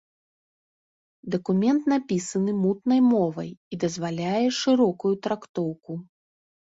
[1.33, 5.99] Дакумент напісаны мутнай мовай і дазваляе шырокую трактоўку.